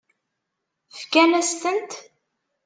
[0.99, 1.91] Fkan-as-tent?